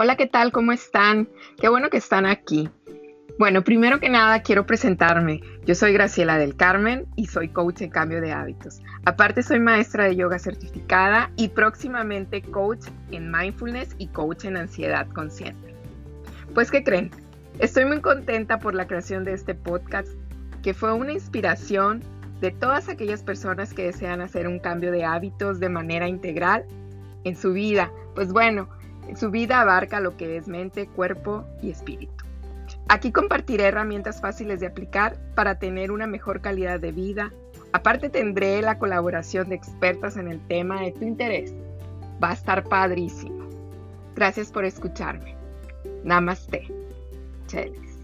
Hola, 0.00 0.14
¿qué 0.14 0.28
tal? 0.28 0.52
¿Cómo 0.52 0.70
están? 0.70 1.28
Qué 1.60 1.68
bueno 1.68 1.90
que 1.90 1.96
están 1.96 2.24
aquí. 2.24 2.70
Bueno, 3.36 3.64
primero 3.64 3.98
que 3.98 4.08
nada 4.08 4.42
quiero 4.42 4.64
presentarme. 4.64 5.40
Yo 5.66 5.74
soy 5.74 5.92
Graciela 5.92 6.38
del 6.38 6.54
Carmen 6.54 7.08
y 7.16 7.26
soy 7.26 7.48
coach 7.48 7.80
en 7.80 7.90
cambio 7.90 8.20
de 8.20 8.30
hábitos. 8.30 8.80
Aparte 9.06 9.42
soy 9.42 9.58
maestra 9.58 10.04
de 10.04 10.14
yoga 10.14 10.38
certificada 10.38 11.32
y 11.34 11.48
próximamente 11.48 12.42
coach 12.42 12.86
en 13.10 13.32
mindfulness 13.32 13.96
y 13.98 14.06
coach 14.06 14.44
en 14.44 14.56
ansiedad 14.56 15.08
consciente. 15.08 15.74
Pues, 16.54 16.70
¿qué 16.70 16.84
creen? 16.84 17.10
Estoy 17.58 17.84
muy 17.84 18.00
contenta 18.00 18.60
por 18.60 18.76
la 18.76 18.86
creación 18.86 19.24
de 19.24 19.32
este 19.32 19.56
podcast, 19.56 20.10
que 20.62 20.74
fue 20.74 20.92
una 20.92 21.10
inspiración 21.10 22.04
de 22.40 22.52
todas 22.52 22.88
aquellas 22.88 23.24
personas 23.24 23.74
que 23.74 23.86
desean 23.86 24.20
hacer 24.20 24.46
un 24.46 24.60
cambio 24.60 24.92
de 24.92 25.04
hábitos 25.04 25.58
de 25.58 25.70
manera 25.70 26.06
integral 26.06 26.66
en 27.24 27.34
su 27.34 27.52
vida. 27.52 27.90
Pues 28.14 28.32
bueno, 28.32 28.68
su 29.16 29.30
vida 29.30 29.60
abarca 29.60 30.00
lo 30.00 30.16
que 30.16 30.36
es 30.36 30.48
mente, 30.48 30.86
cuerpo 30.86 31.44
y 31.62 31.70
espíritu. 31.70 32.24
Aquí 32.88 33.12
compartiré 33.12 33.64
herramientas 33.64 34.20
fáciles 34.20 34.60
de 34.60 34.66
aplicar 34.66 35.16
para 35.34 35.58
tener 35.58 35.90
una 35.90 36.06
mejor 36.06 36.40
calidad 36.40 36.80
de 36.80 36.92
vida. 36.92 37.32
Aparte 37.72 38.08
tendré 38.08 38.62
la 38.62 38.78
colaboración 38.78 39.48
de 39.48 39.56
expertas 39.56 40.16
en 40.16 40.28
el 40.28 40.40
tema 40.46 40.82
de 40.82 40.92
tu 40.92 41.04
interés. 41.04 41.54
Va 42.22 42.30
a 42.30 42.34
estar 42.34 42.64
padrísimo. 42.64 43.46
Gracias 44.14 44.50
por 44.50 44.64
escucharme. 44.64 45.36
Namaste. 46.04 46.66
Cheles. 47.46 47.97